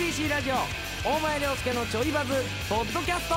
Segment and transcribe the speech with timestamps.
[0.00, 0.54] CBC ラジオ
[1.06, 2.32] 大前涼介のちょいバズ
[2.70, 3.34] ポッドキャスト。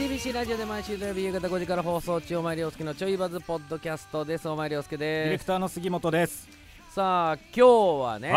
[0.00, 4.48] CBC ラジオで毎週土曜日夕方5時から放送中大前涼介のちょいバズポッドキャストです。
[4.48, 6.48] 大前涼介ディレですクターの杉本です。
[6.92, 8.32] さあ今日はね、、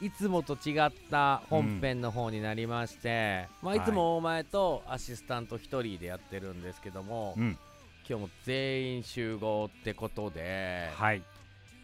[0.00, 0.10] はい。
[0.10, 7.56] つもと違った本編の方になりまして、まあ、いつも大前とアシスタント1人でやってるんですけども、うん。
[8.08, 11.22] 今日も全員集合ってことで、はい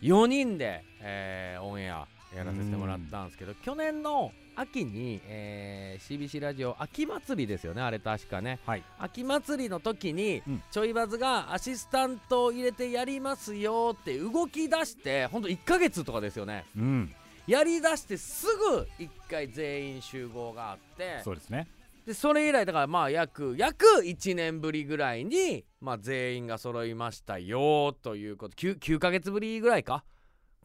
[0.02, 8.58] 4人で、えーオンエアやらせてもらったんですけど去年の秋に、えー CBC ラジオ秋祭りですよねあれ確かね。
[8.66, 8.84] はい。
[8.98, 10.62] 秋祭りの時に、うん。
[10.70, 16.64] ちょいバズがアシスタントを入れてやりますよって動き出してほんと1ヶ月とかですよね。
[16.76, 17.12] うん。
[17.46, 21.66] やりだしてすぐ1回全員集合があってそうですね
[22.08, 28.56] でそれ以来だからまあ約約1年ぶりぐらいに、まあ、全員が揃いましたよということ。
[28.56, 30.06] 9, 9ヶ月ぶりぐらいか？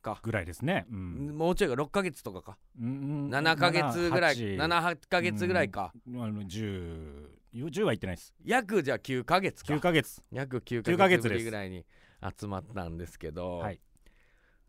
[0.01, 0.21] か。
[0.23, 0.85] ぐらいですね。
[0.89, 1.35] うん。
[1.37, 2.57] もうちょいが6ヶ月とかか。
[2.81, 6.23] うん7ヶ月ぐらい7 78ヶ月ぐらいか、うん。
[6.23, 8.33] あの10 10は言ってないです。
[8.45, 9.73] 約じゃあ9ヶ月か。
[9.73, 10.23] 9ヶ月。
[10.31, 11.85] 約9 9ヶ月ぶりぐらいに
[12.39, 13.81] 集まったんですけど、はい。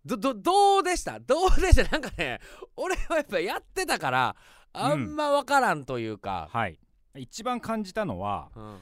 [0.04, 1.20] どどどうでした？
[1.20, 1.88] どうでした？
[1.92, 2.40] なんかね
[2.74, 4.36] 俺はやっぱやってたから
[4.74, 6.78] あんま分からんというか、はい。
[7.16, 8.78] 一番感じたのはうん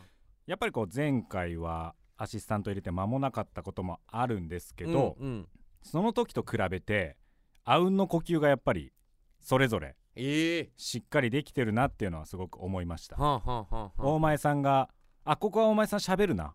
[0.47, 5.49] やっぱりこう前回はアシスタント入れて間もなかったこともあるんですけど、うんうん。
[5.83, 7.17] その時と比べて
[7.65, 8.93] あうんの呼吸がやっぱり
[9.41, 10.71] それぞれええ。
[10.77, 13.17] しっかりできてるなっていうのはすごく思いました。
[13.17, 14.89] はんはんはんはん大前さんが
[15.25, 16.47] あここは大前さん喋るな。
[16.47, 16.49] っ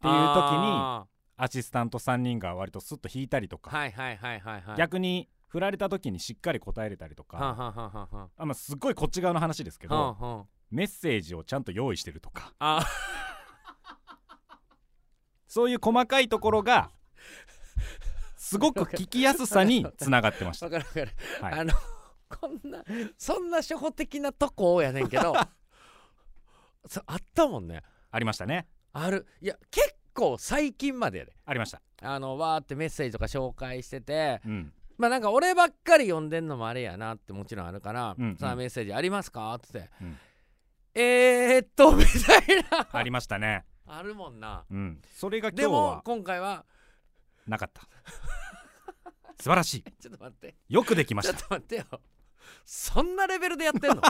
[0.00, 4.76] ていう時にあアシスタント3人が割とスッと引いたりとーか、はいはいはいはいはい。
[4.76, 7.38] 逆に振られた時にしっかり答えれたりとか、
[8.36, 12.54] あまあ、すっごいこっち側の話ですけど、はんはんメッセージをちゃんと用意してるとか。
[12.60, 12.86] あ。
[15.48, 16.92] そういう細かいところが
[18.36, 20.66] すごく聞きやすさにつながってました。
[20.66, 20.70] わ。
[20.70, 21.10] かるわかる、
[21.42, 21.54] はい。
[21.54, 21.72] あの
[22.28, 22.84] こんな
[23.18, 25.34] そんな初歩的なとこやねんけど
[26.86, 27.82] そあったもんね。
[28.12, 28.68] ありましたね。
[28.92, 29.26] ある。
[29.40, 31.36] いや結構最近までやで。
[31.44, 31.82] ありました。
[32.02, 40.18] あのわーってメッセージとか紹介しててうん、まあなんか俺ばっかり読んでんのもあれやなってもちろんあるから「うんうんさあメッセージありますか?」っつってうん
[40.94, 43.64] 「えー、っと」みたいなありましたね。
[43.86, 46.64] あるもんなうん、それが今でも今回は
[47.46, 47.82] なかった。
[49.40, 49.82] 素晴らしい。
[49.98, 51.48] ちょっと待ってよくできまちょっした。
[51.48, 52.00] と待ってよ
[52.64, 54.02] そんなレベルでやってんの？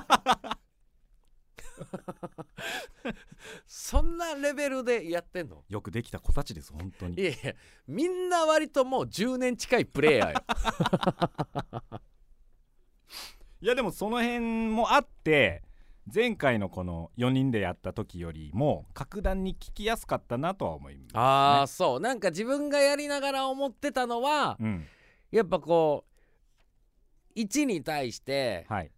[3.66, 5.64] そんなレベルでやってんの？
[5.68, 7.20] よくできた子たちです本当に。
[7.20, 7.54] いやいや
[7.86, 10.42] みんな割ともう10年近いプレイヤーよ
[13.62, 15.62] いやでもその辺もあって
[16.12, 21.10] 前回のこの4人でやった時よりも格段に聞きやすかったなとは思います、ね。
[21.14, 24.86] ああそうなんか自分がやりながら思ってたのはうん、
[25.30, 26.04] やっぱこ
[27.36, 28.90] う1に対してはい。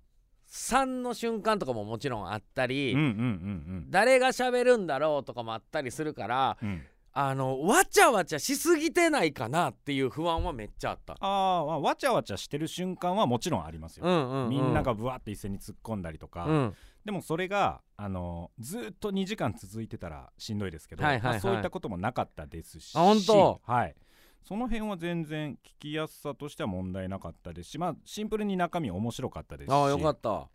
[0.52, 6.68] 3の瞬間とかももちろんあったり、うんうんうん誰が喋るんだろうとかもあったりするからうん。
[6.68, 6.82] うん、
[7.12, 11.16] あのわちゃわちゃしすぎてないかなっていう不安はめっちゃあった。
[11.20, 14.06] あーまあわちゃわちゃしてる瞬間はもちろんありますよ。
[14.06, 16.74] うんうんうん、みんながブワって一斉に突っ込んだりとか、うん。
[17.04, 21.32] でもそれがあのずーっと2時間続いてたらしんどいですけど、はいはいはい。
[21.32, 22.92] まあそういったこともなかったですし。
[22.94, 23.60] あ本当？
[23.64, 23.96] はい、
[24.42, 30.48] その辺は全然聞きやすさとしては問題なかったですし、まあ、シンプルに中身面白かったですしああよかった。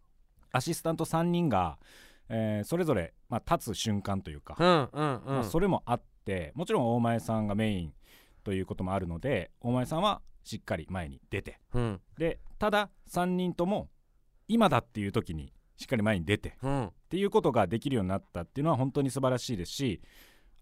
[0.52, 1.78] アシスタント3人が、
[2.30, 5.36] えーそれぞれ、まあ、立つ瞬間というか、うんうんうん。
[5.36, 7.94] まあ、それもあってもちろん大前さんがメイン
[8.44, 13.90] ということもあるので大前さんはしっかり前に出てうんでただ3人とも
[14.48, 20.02] 今だっていう時にしっかり前に出てうんっていうことができるようになったっていうのは本当に素晴らしいですし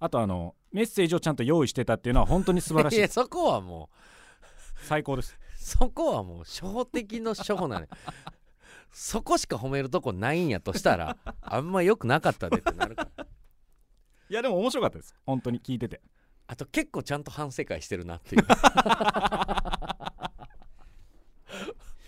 [0.06, 2.98] あとあのメッセージをちゃんと用意してたっていうのは本当に素晴らしい。
[2.98, 3.90] いやそこはも
[4.84, 5.36] 最高です。
[5.36, 7.88] うそこはもう初歩的の初歩なのよ
[8.92, 13.26] そこしか褒めるとこないんやとしたらあんま良くなかったでってなるから。
[14.30, 15.16] いやでも面白かったです。
[15.26, 16.02] 本当に聞いてて。
[16.46, 18.44] あと結構ちゃんと反省会してるなっていう。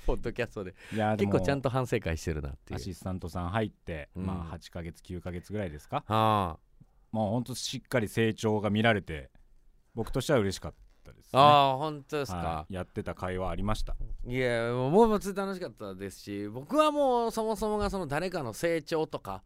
[0.05, 0.75] ポッドキャストで。
[1.17, 2.79] 結構ちゃんと反省会してるなっていう。
[2.79, 4.25] アシスタントさん入って、うん。
[4.27, 6.03] まあ8ヶ月9ヶ月ぐらいですか。
[6.07, 6.57] あ
[7.11, 9.29] もう本当しっかり成長が見られて
[9.95, 10.73] 僕としては嬉しかっ
[11.03, 12.73] たです、ね、あああ本当ですか、はい。
[12.73, 13.95] やってた会話ありました。
[14.27, 15.23] いやもうもう楽
[15.55, 19.41] しかったですし僕はもうそもそもがその誰かの成長とか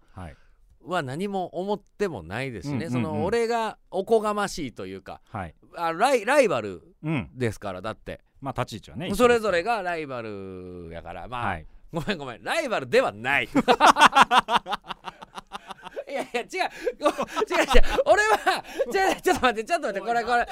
[0.83, 2.91] は何も思ってもないですしね、うんうんうん。
[2.91, 5.55] その俺がおこがましいというかはい。
[5.77, 7.29] あライライバルうん。
[7.33, 8.21] ですからだって。
[8.41, 11.67] まあ立ち位置はねそれぞれがライバルやからまあ、はい。
[11.93, 13.49] ごめんごめんライバルではない
[16.33, 16.47] いや違う。
[16.47, 16.71] 違う違う。
[18.05, 20.47] 俺は違うちょっと待ってちょっと待ってこれこれ。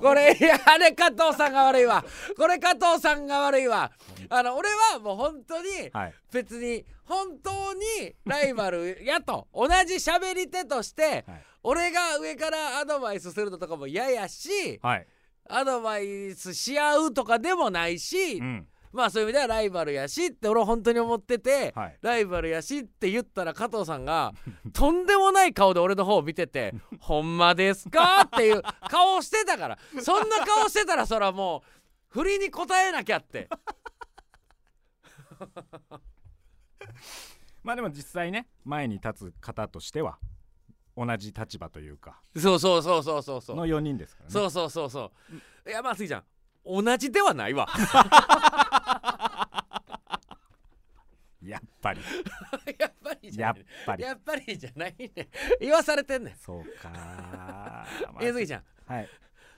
[0.00, 2.04] これいやあれ加藤さんが悪いわ。
[2.36, 3.90] これ加藤さんが悪いわ。
[4.28, 6.14] あの俺はもう本当にはい。
[6.32, 9.48] 別に本当にライバルやと。
[9.54, 11.44] 同じ喋り手として はい。
[11.64, 15.06] 俺が上からアドバイスするのとかも嫌やしはい。
[15.48, 21.98] アドバイスし合うとかでもないし、うんまあそういう意味ではライバルやしって俺は本当に思ってて、はい。
[22.02, 24.34] ライバルやしって言ったら加藤さんが
[24.72, 29.78] とんでもない顔で俺の方を見てて「ほんまですか?」っていう顔してたから。
[30.02, 31.62] そんな顔してたらそらも
[32.10, 33.48] う振りに答えなきゃって。
[37.62, 40.18] まあでも実際ね前に立つ方としては
[40.96, 42.20] 同じ立場というか。
[42.36, 43.56] そうそうそうそうそうそう。
[43.56, 44.32] の4人ですからね。
[44.32, 45.12] そうそうそうそ
[45.64, 45.68] う。
[45.70, 46.24] いやまあ杉ちゃん
[46.64, 47.68] 同じではないわ。
[51.42, 52.00] やっぱり。
[52.78, 54.04] やっぱりじゃやっないぱり。
[54.04, 55.28] やっぱりじゃないね。
[55.60, 56.36] 言わされてんねん。
[56.36, 56.88] そうか。
[56.90, 58.64] ま あえ杉ちゃん。
[58.86, 59.08] はい。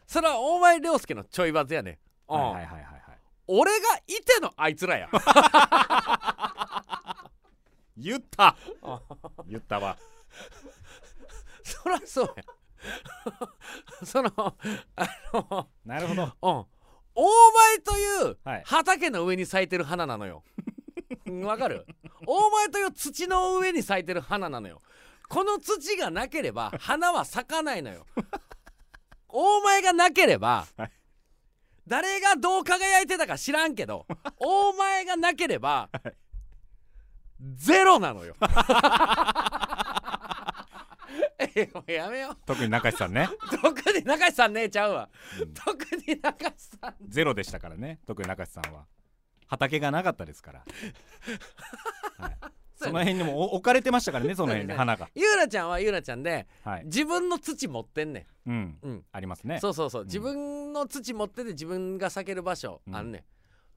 [0.06, 1.98] それは大前涼介のちょいバズやねん、
[2.28, 2.40] うん。
[2.40, 3.18] はいはいはいはいはい。
[3.46, 5.10] 俺がいてのあいつらや。
[7.96, 8.56] 言った。
[9.46, 9.98] 言ったわ。
[11.62, 12.44] そらそうや。
[14.04, 16.36] そのあのなるほど。
[16.42, 16.73] うん
[17.14, 17.22] 大
[17.52, 18.62] 前というはい。
[18.64, 20.42] 畑の上に咲いてる花なのよ。
[21.26, 21.86] う んわかる？
[22.26, 24.82] 大前という土の上に咲いてる花なのよ。
[25.28, 28.06] この土がなければ 花は咲かないのよ。
[29.28, 30.90] 大前がなければはい。
[31.86, 34.06] 誰がどう輝いてたか知らんけど
[34.38, 36.14] 大前がなければはい。
[37.56, 38.34] ゼロなのよ
[41.86, 42.36] やめよう。
[42.46, 43.28] 特に中志さんね、
[43.62, 45.08] 特に中志さんねえちゃうわ。
[45.40, 45.54] うん。
[45.54, 46.94] 特に中志さん。
[47.08, 48.86] ゼロでしたからね特に中志さんは。
[49.46, 50.64] 畑がなかったですから、
[52.18, 52.36] はい、
[52.74, 55.08] その辺にもお置かれてましたからねその辺に花が。
[55.14, 56.84] ゆうなちゃんはゆうなちゃんではい。
[56.84, 58.54] 自分の土持ってんねうん。
[58.54, 59.04] んうん。
[59.12, 59.60] ありますね。
[59.60, 60.06] そうそうそう、ん。
[60.06, 63.12] 自分の土持ってて自分が咲ける場所うんあん。
[63.12, 63.18] ね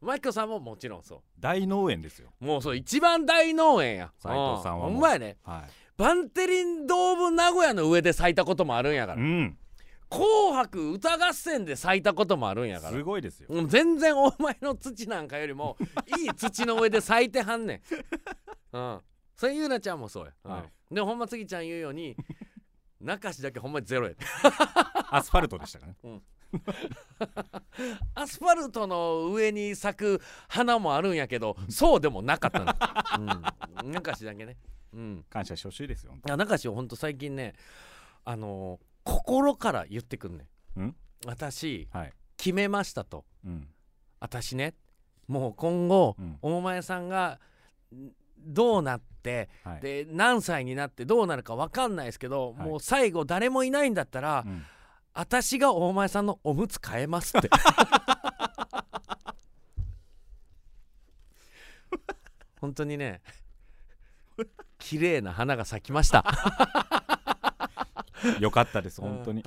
[0.02, 2.34] ん、マキコさんももちろんそ大農園ですよ。
[2.42, 4.14] うもうそう一番大農園や。
[4.18, 5.38] 斉藤さんはほんまやね。
[5.44, 5.66] は
[5.98, 9.58] バンテリンドーム名古屋の上で咲いたこともあるんやから、いうん
[10.10, 15.76] 紅白歌合戦で咲いたこともあるんやからすごいですよ全然お前の土なんかよりも
[16.18, 17.82] いい土の上で咲いてはんねん。
[18.72, 19.02] うん。
[19.36, 20.32] それゆうなちゃんもそうや。
[20.46, 20.64] うんはい
[20.96, 22.16] でほんまつぎちゃん言うように
[23.02, 24.18] 中志だけほんまにゼロやで。
[25.12, 26.22] アスファルトでしたからね
[28.16, 32.60] アスファルトの上に咲く花もあるんやけどそうでもなかった
[33.20, 33.84] の。
[33.84, 33.92] うん。
[33.92, 34.56] 中志だけね。
[34.98, 35.26] うん。
[35.30, 36.16] 感謝してほしいですよ。
[36.30, 37.54] あ中志ほんと最近ね
[38.26, 40.82] あのー心から言ってくんねん。
[40.82, 40.96] ん？
[41.26, 42.14] 私はい。
[42.36, 43.24] 決めましたと。
[43.46, 43.70] うん。
[44.20, 44.74] 私ね
[45.28, 46.38] もう今後、うん。
[46.42, 47.40] お前さんが
[47.96, 48.10] ん
[48.40, 49.82] どうなってはい。
[49.82, 52.68] で何歳になってどうなるか分かんないですけど、はい。
[52.68, 54.66] もう最後誰もいないんだったら、うん。
[55.14, 57.50] 私が大前さんのおむつ変えますって。
[62.60, 63.22] 本当にね
[64.88, 66.24] 綺麗な花が咲きました。
[68.40, 69.44] よかったです本当に。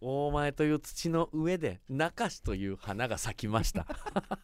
[0.00, 3.86] 大前という土の上で中志という花が咲きました。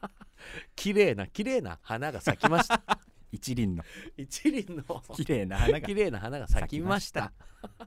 [0.76, 2.82] 綺麗な綺麗な花が咲きました。
[3.32, 3.82] 一輪の。
[4.18, 5.02] 一輪の。
[5.14, 7.32] 綺麗な花が綺麗な花が咲きました。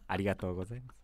[0.08, 0.98] ありがとうございます。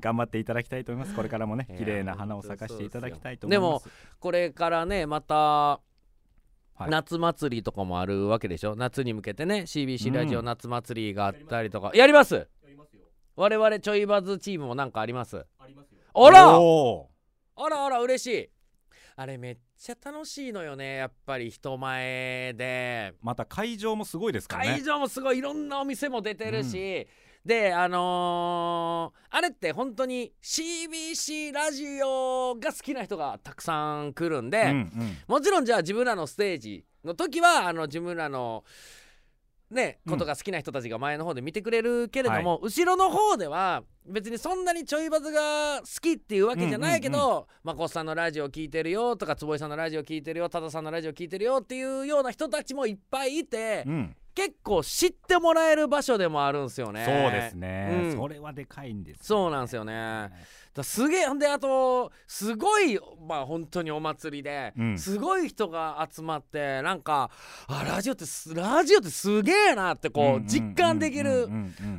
[0.00, 1.16] 頑張っていただきたいと思います。
[1.16, 3.88] これからもね綺麗な花を咲かしていただきたいと思います。
[4.20, 5.80] これからねまた、
[6.78, 6.90] はい。
[6.90, 8.76] 夏祭りとかもあるわけでしょ？
[8.76, 12.48] 夏に向けてね CBC ラジオうん夏祭りがあったりとか、やります？
[13.36, 15.44] 我々ちょいバズチームもなんかあります？
[16.14, 16.58] あら！
[16.58, 17.08] お
[17.56, 18.50] あらあら嬉しい。
[19.16, 23.12] あれめっちゃ楽しいのよねやっぱり人前で。
[23.14, 24.70] ーまた会場もすごいですからね。
[24.74, 25.38] 会場もすごい。
[25.38, 27.06] いろんなお店も出てるし、
[27.48, 35.16] であのーあれって本当に CBC ラジオが好きな人がたくさん来るんで、うんうん。
[35.26, 38.64] もちろんじゃあ自分らのステージの時はあの自分らの
[39.70, 40.12] ねうん。
[40.12, 57.04] ことが好きな人たちが前の方で見てくれるけれども、後ろの方では別にそんなにちょいバズが好きっていうわけじゃないけど、まこっさんのラジオ聞いてるよとか坪井さんのラジオ聞いてるよ多田さんのラジオ聞いてるよっていうような人たちもいっぱいいて、うん結構知ってもらえる場所でもあるんですよね。
[57.04, 58.16] そうですね、うん。
[58.16, 59.92] それはでかいんですよね、そうなんですよね。
[59.92, 60.30] だ
[60.82, 64.98] すげえほんであとすごいまあ本当にお祭りで、うん。
[64.98, 67.30] すごい人が集まってなんか
[67.66, 71.48] あラジオってすラジオってすげえなってこう実感できる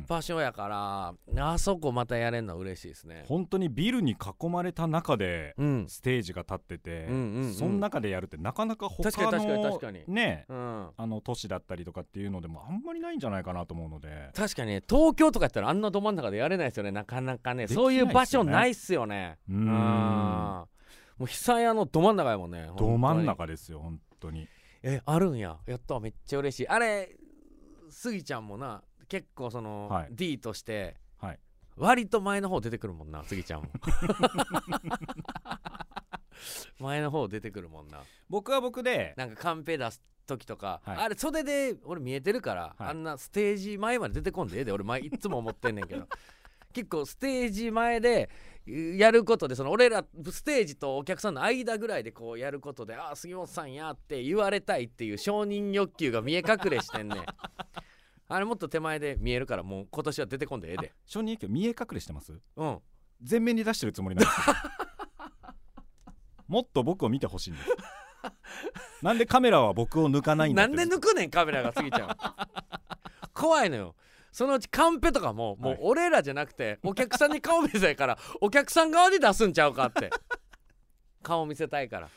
[0.06, 3.24] 場所やからあそこまたやれるのは嬉しいですね。
[3.26, 10.04] 本当にビルに囲まれた中でうん、ステージが立ってて、うんその中でやるってなかなか他確かに確かにの確かに。
[10.06, 14.30] ねうん、あの都市だったりとかっていうのでもあんまりないんじゃないかなと思うので。
[14.34, 16.90] 確かにね東京とかやったらあんなど真ん中でやれないですよね。
[16.90, 18.52] なかなかねできないそういう場っすよね。
[18.52, 19.38] 所ないっすよね。
[19.48, 19.66] うん。
[19.66, 20.66] も
[21.20, 24.48] う久屋のど真ん中やもんねど真ん中ですよ本当に。
[24.82, 25.58] えあるんや。
[25.66, 26.68] やったわめっちゃ嬉しい。
[26.68, 27.14] あれ
[27.90, 30.08] スギちゃんもな結構その、はい。
[30.12, 31.38] D としてはい。
[31.76, 33.68] 割と前の方出てくるもんなスギちゃんも。
[36.78, 38.02] 前の方出てくるもんな。
[38.30, 40.96] 僕は僕でなんかカンペ出す時とか、はい。
[40.96, 42.88] あれ袖で俺見えてるから、はい。
[42.88, 46.06] あんなステージ前まで出てこんでええで俺前いっつも思ってんねんけど
[46.72, 48.30] 結構ステージ前で
[48.66, 57.24] やることでその俺らステージとお客さんの間ぐらいでこうやることで「ああ杉本さんや」って言われたいっていう承認欲求が見え隠れしてんねん。
[58.32, 60.92] あれもっと手前で見えるからもう今年は出てこんでええで。
[61.04, 62.32] 承認欲求見え隠れしてます？
[62.56, 62.78] うん。
[63.20, 64.50] 全面に出してるつもりなんです。
[64.50, 64.56] よ
[66.46, 67.68] もっと僕を見てほしいんです。
[69.02, 73.94] なんでカメラは僕を抜かないんだなんで抜くねんカメラが過ぎちゃう怖いのよ
[74.32, 80.10] そのうちカンペとかももうはい俺らじゃなくてお客さんに顔見せたいから お客さん側で出すんちゃうかって。
[81.22, 82.08] 顔見せたいから。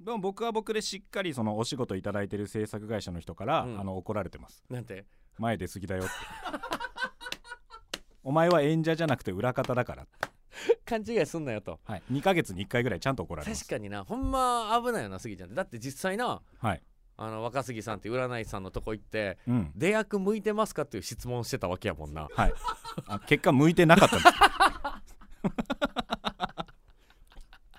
[0.00, 3.80] でも僕は僕でしっかりそのお仕事いただいてる制作会社の人から、うん。
[3.80, 4.62] あの怒られてます。
[4.68, 5.06] なんて？
[5.38, 6.12] 前出過ぎだよって。
[8.24, 10.06] お前は演者じゃなくて裏方だから、
[10.84, 11.78] 勘違いすんなよと。
[11.84, 13.62] はい、2ヶ月に1回ぐらいちゃんと怒られます。
[13.64, 14.04] 確かにな。
[14.04, 15.56] ほんま危ないよなスギちゃんって。
[15.56, 16.82] だって実際なはい、
[17.18, 19.72] あの若杉さんって占い師さんのとこ行ってうん。
[19.74, 22.28] 出役向いてますかっていう質問してたわけやもんな。
[22.34, 22.54] はい、
[23.06, 24.34] あ結果向いてなかったんです。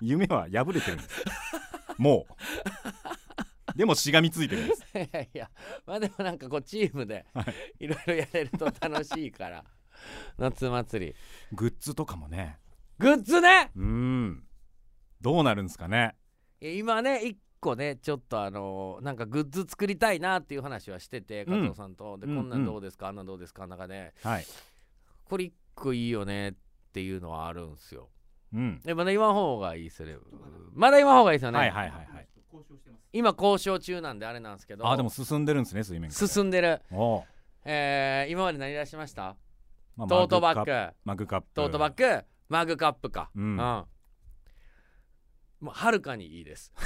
[0.00, 1.24] 夢は破れてるんです。
[1.98, 2.26] も
[3.74, 3.78] う。
[3.78, 4.84] でもしがみついてるんです。
[4.98, 5.50] いやいや。
[5.86, 7.26] まあでもなんかこうチームで
[7.78, 7.86] い。
[7.86, 9.64] ろいろやれると楽しいから。
[10.36, 11.14] 夏祭り。
[11.52, 12.58] グッズとかもね。
[12.98, 13.70] グッズね！
[13.76, 14.44] うーん。
[15.20, 16.16] どうなるんですかね。
[16.60, 21.62] いや今ね一個ねちょっとあのーなんかグッズ作りたいなっていう話はしてて加うん。
[21.68, 23.62] 藤さんと、でうんこんなんどうですか、あんなんどうですか？
[23.62, 24.46] の中ではい。
[25.24, 26.54] これ一個いいよねっ
[26.92, 28.08] ていうのはあるんすよ。
[28.54, 28.80] うん。
[28.84, 30.16] でまだ言わん方がいいっすよね
[30.72, 32.28] まだ言わん方がいいですよね、はいはいはいはい。
[33.12, 34.88] 今交渉中なんであれなんですけど。
[34.88, 36.80] あでも進んでるんですね水面進んでる。
[37.64, 39.36] えー、今まで何出しました？
[39.96, 41.46] まあトートバッマグマグカップ。
[41.54, 42.24] トートバッグ？
[42.48, 43.30] マグカップか。
[43.34, 43.84] うん
[45.60, 46.72] もうはるかにいいです。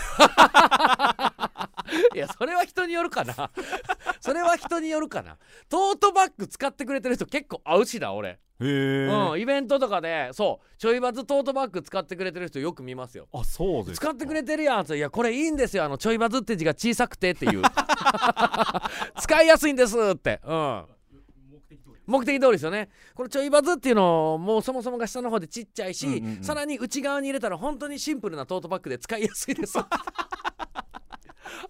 [2.15, 3.51] いやそれは人によるかな。
[4.21, 5.37] それは人によるかな。
[5.69, 13.29] トートバッグ使ってくれてる人結構合うしだ俺、うんイベントとかでそうちょいバズトートバッグ使ってくれてる人よく見ますよ。
[13.33, 14.07] あそうですか。
[14.07, 17.63] 使ってくれてるやんっていやこれいいんですよあのちょいバズって字が小さくてっていう。
[19.21, 20.41] 使いやすいんですって。
[20.45, 20.85] うん
[22.07, 22.89] 目的通りですよね。
[23.15, 26.45] これちょいバズっていうのもうそもそもが下の方でちっちゃいし、うんうんうん。
[26.45, 29.79] さらに内側に入れたら本当にシンプルなトートバッグで使いやすいです。
[29.79, 29.89] あ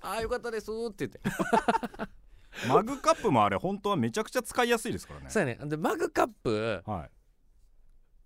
[0.00, 1.20] あよかったですって言って。
[2.68, 5.26] マグカップもあれ本当はめちゃくちゃ使いやすいですからね。
[5.28, 5.58] そうやね。
[5.64, 7.10] でマグカップはい。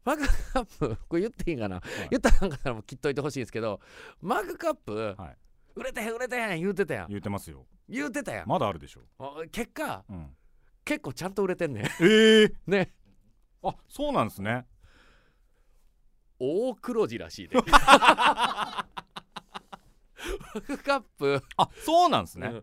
[0.04, 3.80] マグカップこれ言っていいんかな、言ったらなんかったらもう切っといてほしいんですけど
[4.20, 5.36] マグカップ、はい。
[5.74, 7.08] 売れてへん売れてへん言うてたやん。
[7.08, 7.66] 言ってますよ。
[7.88, 9.00] 言うてたやん、まだあるでしょ。
[9.18, 10.28] あ結果うん
[10.86, 11.82] 結構ちゃんと売れてんね。
[11.82, 12.92] んええね。
[13.62, 14.64] あそうなんですね。
[16.38, 17.56] 大黒字らしいで。
[17.56, 18.86] マ
[20.60, 22.46] グカップ、あそうなんですね。
[22.46, 22.62] うん。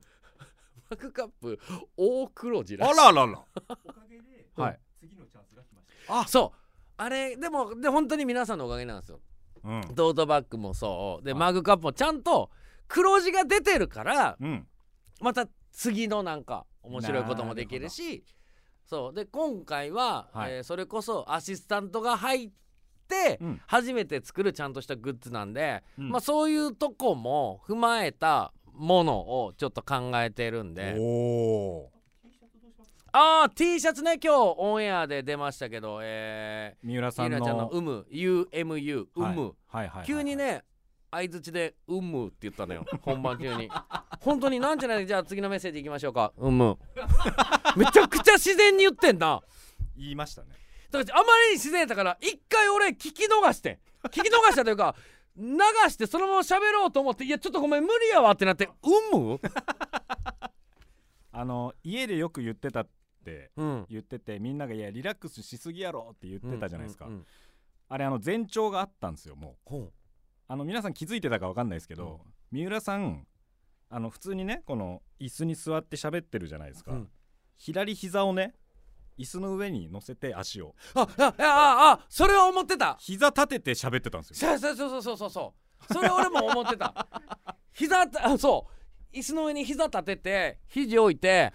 [0.90, 1.60] マグカップ
[1.98, 2.92] 大黒字らしい。
[2.94, 3.44] あららら。
[3.84, 4.80] おかげで、はい。
[5.02, 6.20] 次のチャンスが来ました。
[6.22, 6.58] あそう。
[6.96, 9.20] あれでもで本当に皆さんのおかげなんですよ。
[9.66, 9.82] うん。
[9.96, 11.26] トートバッグもそう。
[11.26, 11.40] で、はい。
[11.42, 12.52] マグカップもちゃんと
[12.88, 14.66] 黒字が出てるからうん。
[15.20, 18.24] また次のなんか面白いこともできるし
[18.86, 19.14] そう。
[19.14, 20.54] で今回は、はい。
[20.54, 22.50] えーそれこそアシスタントが入っ
[23.08, 23.62] てうん。
[23.68, 26.10] 初めて作るちゃんとしたグッズなんで、うん。
[26.10, 30.96] まあそういうとこも踏まえたものをちょっと考えてるんで。
[33.16, 39.36] ああ T シャツね今日オンエアで出ましたけどえー、三浦さんゆらちゃんのの「うむ」UMU「うはい。
[39.36, 40.06] む」はいはいはい。
[40.08, 40.64] 急にね
[41.14, 42.86] 相づちで「うむ」って言ったのよ。
[43.02, 43.70] 本番中に。
[44.20, 46.78] 本当になんじゃないじゃあ次のメッセージいきましょうか「うむ」
[47.78, 49.42] めちゃくちゃ自然に言ってんな。
[49.96, 50.50] 言いましたね。
[50.92, 53.80] だからあまりに自然やったから一回俺聞き逃して。
[54.06, 54.96] 聞き逃したというか
[55.38, 55.44] 流
[55.90, 59.40] してそのまま喋ろうと思って「いやちょっとごめん無理やわ」ってなって「うむ?
[61.32, 62.88] あの家でよく言ってたっ
[63.24, 63.86] て」うん。
[63.90, 67.26] 言っててみんなが「いやリラックスしすぎやろ」って言ってたじゃないですか、うんうんうん
[67.90, 69.70] あれあの前兆があったんですよもう。
[69.70, 69.92] ほ
[70.54, 73.26] あの皆さん気づいてたか分かんないですけど、三浦さん
[73.90, 77.10] あの普通にねこの椅子に座って喋ってるじゃないですか、うん。
[77.58, 78.54] 左膝をね
[79.18, 80.76] 椅子の上に乗せて足を。
[80.94, 82.98] ああああそれは思ってた。
[83.00, 84.60] 膝立てて喋ってたんですよ。
[84.60, 85.54] そうそうそうそうそうそ
[85.90, 85.94] う。
[85.96, 87.08] それ俺も思ってた。
[87.74, 88.68] 膝たあそ
[89.12, 89.18] う。
[89.18, 91.52] 椅子の上に膝立てて肘置いて。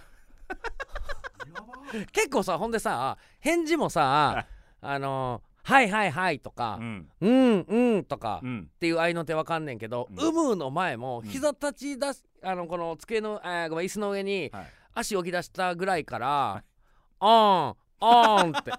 [2.11, 4.45] 結構さほんでさ返事もさ
[4.81, 8.71] あのはいはいはい」とかうん「うんうん」とかうん。
[8.75, 11.25] っていう合いの手わかんねんけど「うむ」の前もうん。
[11.29, 14.73] 膝立ち出すあのこの机のあーごめん椅子の上にはい。
[14.95, 16.65] 足置き出したぐらいから
[17.21, 18.73] 「あんあん」って。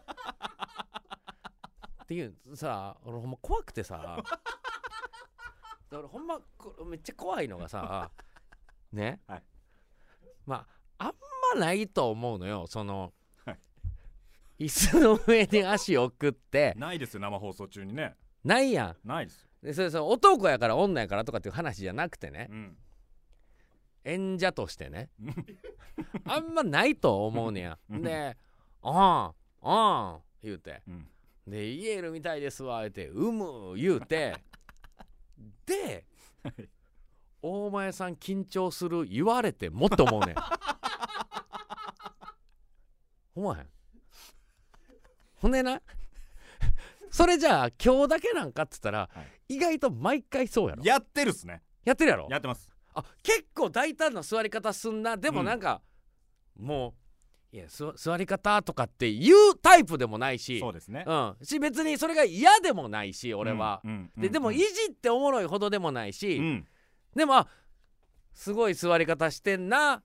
[2.03, 4.17] っていうさ俺ほんま怖くてさ。
[5.91, 8.09] 俺ほんまこめっちゃ怖いのがさ
[8.91, 9.43] ね、 はい。
[10.47, 10.65] ま
[10.97, 11.15] ああん
[11.53, 13.11] まないと思うのよその、はい
[14.59, 16.73] 椅子の上に足置くって。
[16.77, 18.15] ないですよ生放送中にね。
[18.43, 19.07] ないやん。
[19.07, 22.47] ないですよ、でそれさ男やから女やからとかっていう話じゃなくてね。
[22.51, 22.77] うん、
[24.03, 25.09] 演者としてね。
[25.21, 25.33] うん。
[26.25, 27.77] あんまないと思うねや。
[27.89, 28.01] うん。
[28.01, 28.37] で
[28.83, 30.81] 「あんあん」言うて。
[30.87, 31.07] うん。
[31.47, 34.35] で「イエールみたいですわ」言うて「うむ」言うて。
[35.65, 36.05] で
[36.43, 36.69] はい
[37.41, 40.35] 「大前さん緊張する」言われてもっと思うねん。
[43.35, 43.67] 思わへん？
[45.41, 45.81] ほんでな？
[47.11, 50.83] それじゃあ今日だけなんかっつったら、は意外と毎回そうやろ。
[50.83, 51.63] やってるっすね。
[51.83, 52.27] やってるやろ？
[52.29, 52.69] やってます。
[52.93, 55.17] あ結構大胆な座り方すんな。
[55.17, 55.45] でもうん。
[55.45, 55.81] なんか、
[56.57, 56.93] も
[57.51, 61.03] ういやす座り方とかっていうタイプでもないしそうですね。
[61.07, 64.55] うん、し別にそれが嫌でもないし俺は、うんうんででもうん。
[64.55, 66.67] いじっておもろいほどでもないし、うん。
[67.15, 67.47] でもあ
[68.33, 70.03] すごい座り方してんな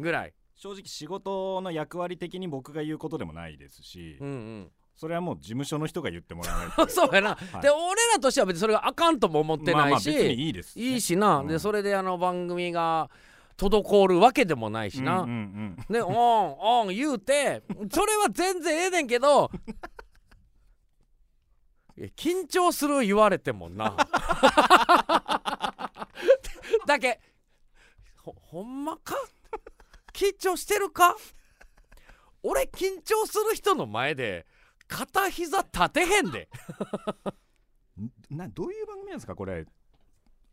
[0.00, 6.88] ぐらい、正直仕事の役割的に僕が言うことでもないですし、うんうん、それはもう事務所の人が言ってもらわないと。
[6.88, 10.80] そうやな、はいで俺らとしては別にそれがあかんとも思ってまあまあないし、別にいいです。
[10.80, 11.46] いいしな、うん。
[11.48, 13.10] でそれであの番組が
[13.58, 15.92] 滞るわけでもないしな、うんうんうん。
[15.92, 19.50] で「オンオン」言うてそれは全然ええねんけど
[22.16, 23.94] 緊張する言われてもな。
[26.86, 27.20] だけ
[28.22, 29.14] ほほんまか？
[30.16, 31.14] 緊張してるか？
[32.42, 34.46] 俺緊張する人の前で
[34.88, 36.48] 片膝立てへんで。
[38.00, 39.66] ん などういう番組なんですかこれ？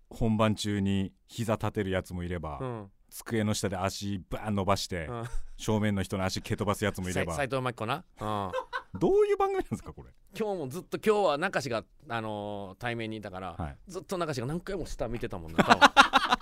[0.10, 2.92] 本番中に膝立てるやつもいれば、うん。
[3.10, 5.24] 机の下で足バーン伸ばして、うん。
[5.58, 7.34] 正面の人の足蹴飛ばすやつもいれば。
[7.36, 8.52] 斎藤真希子な、うん、
[9.00, 10.10] どういう番組なんですかこれ？
[10.38, 13.78] 今日もずっと今日は中志が、あのー対面にいたから、はい。
[13.88, 15.60] ずっと中志が何回も下見てたもんな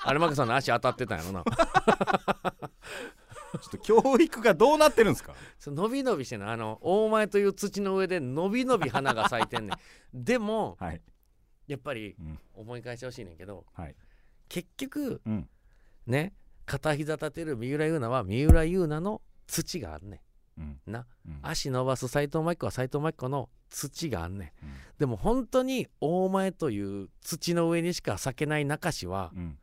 [0.03, 1.43] あれマキさんの足当たってたんやろな
[3.61, 5.35] ちょっと教育がどうなってるんですか？
[5.65, 9.77] 伸び伸びしてんのあの大前という土の上で伸び伸び花が咲いてんねん。
[10.25, 11.01] でもはい。
[11.67, 12.39] やっぱりうん。
[12.53, 13.95] 思い返してほしいねんけどはい。
[14.49, 15.49] 結局うん。
[16.07, 16.33] ね
[16.65, 20.23] 片膝立てる三浦優奈は三浦優奈の土があんね
[20.57, 20.81] うんん。
[20.85, 21.05] な。
[21.25, 21.39] うん。
[21.41, 24.65] 足伸ばす斎藤真希子は斎藤真希子の土があんねん。
[24.65, 24.73] うん。
[24.97, 29.57] でも本当に大前という土の上にしか咲けない中志はうん。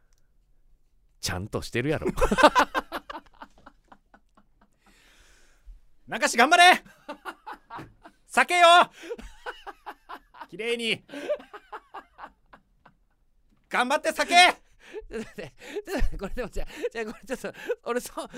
[1.21, 2.07] ちゃんとしてるやろ
[6.09, 6.83] 中志頑張れ。
[8.27, 8.66] 酒よ。
[10.49, 11.05] 綺麗に。
[13.68, 14.35] 頑張って酒。
[14.35, 15.53] ちょっと待って。
[15.85, 16.16] ちょっと待って。
[16.16, 18.29] これでもじゃあじゃあこれちょっと俺そ損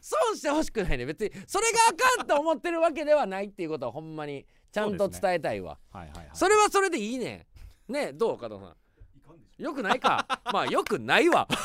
[0.00, 1.06] 損してほしくないね。
[1.06, 5.78] 別にそれがあかんと思ってるわけではないっていうことはほんまにちゃんと伝えたいわ。
[5.92, 6.28] はいはいはい。
[6.32, 7.46] そ,、れはそれでいいね。
[7.88, 8.74] んねどう加藤さ
[9.16, 10.26] いかんでしんよくないか。
[10.52, 11.46] まあよくないわ。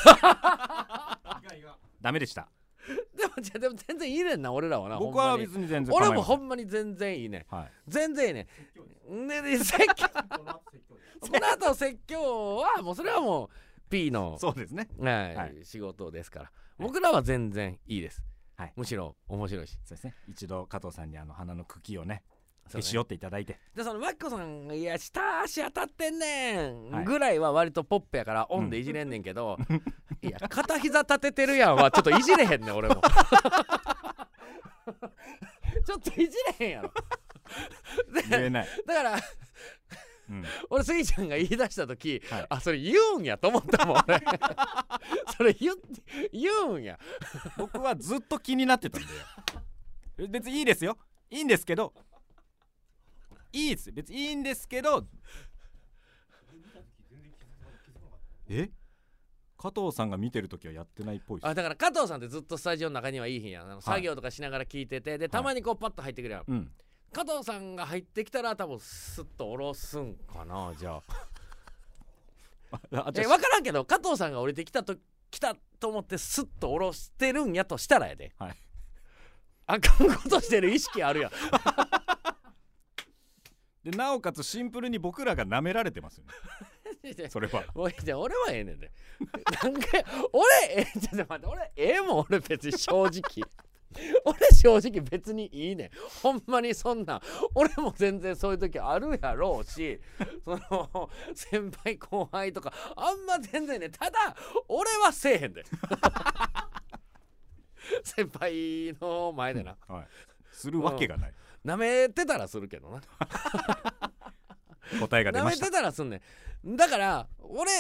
[1.99, 2.47] ダメでした
[3.15, 6.41] でもじゃあでも全然いいねんな俺らはな僕は別に全然俺もほん。
[6.41, 7.71] んまに全然いいねはい。
[7.87, 8.47] 全然いいね
[9.09, 10.07] ねね説教。
[11.21, 13.49] この後説教はもうそれはもう
[13.89, 14.87] P の そうですね。
[14.99, 15.65] はいはい。
[15.65, 16.51] 仕事ですから。
[16.77, 18.21] 僕らは全然いいです、
[18.57, 18.73] はい。
[18.75, 19.77] むしろ面白いし。
[19.83, 20.15] そうですね。
[20.27, 22.23] 一度加藤さんにあの花の茎をね
[22.67, 22.79] そうね。
[22.79, 23.59] へし折っていただいて。
[23.75, 27.05] でそのマッコさんが「いや下足当たってんねん」はい。
[27.05, 29.57] ぐらいは割とポップやからオンでいじれんねんけど、
[30.21, 33.01] いや片膝立ててるやんはちょっといじれへんねん俺も。
[35.85, 36.91] ちょっといじれへんやろ。
[38.29, 39.19] 言えない、だから
[40.27, 42.45] うん、俺スギちゃんが言い出した時、はい。
[42.49, 44.19] あそれ言うんやと思ったもん俺。
[45.37, 46.97] それ言って言うんや。
[47.57, 49.15] 僕はずっと気になってたんだよ。
[50.17, 50.97] え別にいいですよ。
[51.29, 51.93] いいんですけど
[53.55, 55.05] いいです別にいいんですけど。
[58.49, 58.69] え？
[59.57, 63.71] 加藤さんが見てる時はやってないっぽいあだから加藤さんってずっとスタジオの中にはいい日やん。
[63.71, 66.71] あの作業とかしながら聞いててでたまにこうパッと入ってくるやん、うん。
[67.13, 71.01] 加藤さんが入ってきたら多分スッと下ろすんかなじゃあ。
[73.07, 73.25] あじゃあ。
[73.25, 74.97] え分からんけど加藤さんが降りてきたと
[75.31, 78.55] 来たと思ってスッと下ろしてるんやとしたらやで、はい。
[79.67, 81.31] あかんことしてる意識あるやん
[83.85, 86.23] でなおかつシンプルに僕らが舐められてますよ
[87.03, 87.29] ね。
[87.29, 87.65] それは。
[87.75, 88.91] おいじゃあ俺はええねんで。
[89.61, 89.87] なんか
[90.33, 93.21] 俺えちょっと待って俺ええもん俺別に正直。
[94.25, 95.91] 俺正直別にいいねん。
[96.23, 97.21] ほんまにそんな
[97.53, 100.01] 俺も全然そういう時あるやろうし
[100.43, 104.35] その先輩後輩とかあんま全然ねただ
[104.67, 105.63] 俺はせえへんで。
[108.03, 109.77] 先輩の前でな。
[109.87, 110.07] はい。
[110.51, 111.33] するわけがない
[111.65, 113.01] なめてたらするけどな。
[114.99, 116.21] 答えが出なめましてたたらすんね
[116.63, 116.75] ん。
[116.75, 117.71] だから俺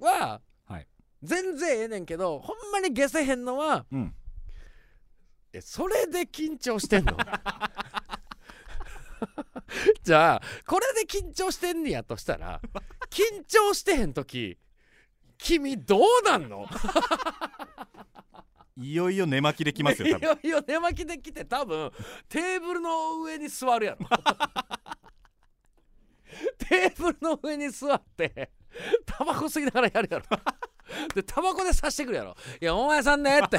[0.00, 0.86] ははい。
[1.22, 4.14] 全然ええねんけどほんまにゲせへんのはうん。
[5.52, 7.16] えそれで緊張してんの？
[10.02, 12.60] じゃあこれで緊張してんねやとしたら
[13.10, 14.58] 緊張してへん時
[15.38, 16.66] 君どうなんの？
[18.76, 21.90] いよいよ寝巻きできますよいよいよ寝巻きで来て多分
[22.28, 24.06] テーブルの上に座るやろ。
[26.58, 28.52] テーブルの上に座って
[29.04, 30.24] タバコ吸いながらやるやろ。
[31.14, 32.36] でタバコで刺してくるやろ。
[32.60, 33.58] いやお前さんねって。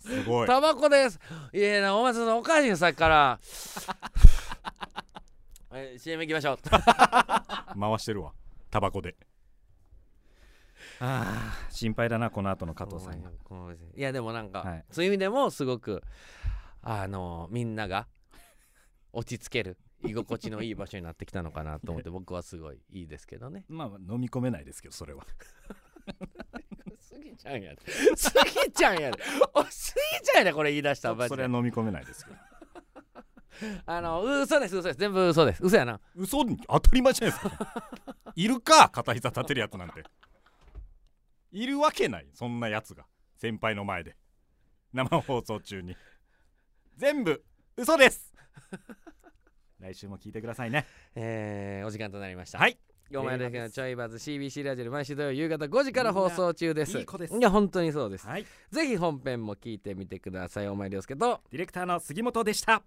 [0.00, 0.46] すごい。
[0.46, 1.18] タバコです
[1.52, 3.40] いやお前さんおかしいよさっきから。
[5.68, 6.58] はい CM 行きましょう。
[7.78, 8.32] 回してるわ。
[8.70, 9.16] タバコで
[11.00, 11.72] あー。
[11.72, 13.30] 心配だなこの後の加藤さんが。
[13.94, 14.00] い。
[14.00, 14.84] やでもなんか、はい。
[14.90, 16.02] そういう意味でもすごく
[16.82, 18.06] あのみんなが
[19.12, 23.64] 落ち着ける居心地のいい場所になってきたのかなと思って 僕はすごいいいですけどね。
[23.68, 25.26] まあ飲み込めないですけどそれは。
[27.00, 27.80] スギちゃんやで。
[28.16, 28.32] ス
[28.64, 29.22] ギちゃんやで。
[29.54, 31.28] おスギちゃんやでこれ言い出したマジで。
[31.28, 32.36] それは飲み込めないですけど。
[33.86, 34.98] あの嘘です嘘です。
[34.98, 35.62] 全部嘘です。
[35.64, 36.00] 嘘やな。
[36.14, 37.90] 嘘に当たり前じゃないですか。
[38.34, 40.04] いるか片膝立てるやつなんて
[41.56, 42.26] いるわけない。
[42.34, 43.06] そんなやつが。
[43.34, 44.14] 先輩の前で。
[44.92, 45.96] 生放送中に。
[46.98, 47.42] 全部
[47.78, 48.34] 嘘です。
[49.80, 50.86] 来週も聞いてくださいね。
[51.14, 52.58] えー、お時間となりました。
[52.58, 52.78] はい。
[53.14, 56.98] お前だけのちょいバズ CBC ラジオで毎週土曜夕方5時から放送中です。
[56.98, 57.34] いい子です。
[57.34, 58.26] いや本当にそうです。
[58.26, 58.44] はい。
[58.70, 60.68] ぜひ本編も聞いてみてください。
[60.68, 62.82] お前涼介とディレクターの杉本でした